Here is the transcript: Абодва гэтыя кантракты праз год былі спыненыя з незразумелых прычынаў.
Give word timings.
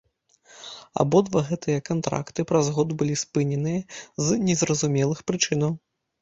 Абодва 1.01 1.39
гэтыя 1.49 1.83
кантракты 1.89 2.45
праз 2.53 2.71
год 2.77 2.95
былі 3.03 3.19
спыненыя 3.25 3.85
з 4.29 4.41
незразумелых 4.49 5.23
прычынаў. 5.31 5.71